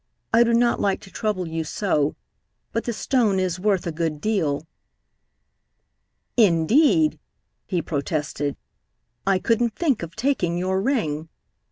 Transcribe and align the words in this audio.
I 0.33 0.43
do 0.43 0.51
not 0.55 0.79
like 0.79 0.99
to 1.01 1.11
trouble 1.11 1.47
you 1.47 1.63
so, 1.63 2.15
but 2.71 2.85
the 2.85 2.91
stone 2.91 3.39
is 3.39 3.59
worth 3.59 3.85
a 3.85 3.91
good 3.91 4.19
deal." 4.19 4.65
"Indeed," 6.35 7.19
he 7.67 7.83
protested, 7.83 8.57
"I 9.27 9.37
couldn't 9.37 9.75
think 9.75 10.01
of 10.01 10.15
taking 10.15 10.57
your 10.57 10.81
ring. 10.81 11.29